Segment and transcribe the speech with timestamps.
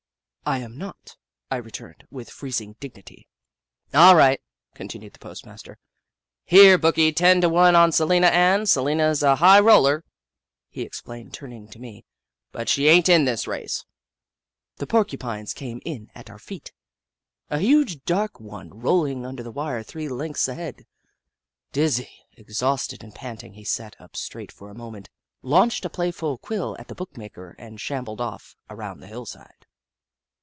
[0.51, 1.15] "I am not,"
[1.49, 3.27] I returned, with freezing dig nity."
[3.93, 4.41] All right,"
[4.73, 5.77] continued the postmaster."
[6.43, 8.65] Here, bookie, ten to one on Salina Ann.
[8.65, 10.03] Salina 's a high roller,"
[10.67, 12.03] he explained, turning to me,"
[12.51, 13.85] but she ain't in this race."
[14.77, 16.73] The Porcupines came in at our feet,
[17.49, 20.09] a huge 28 The Book of Clever Beasts dark one rolling under the wire three
[20.09, 20.85] lengths ahead.
[21.71, 25.09] Dizzy, exhausted, and panting, he sat up straight for a moment,
[25.43, 29.67] launched a playful quill at the bookmaker, and shambled off around the hillside.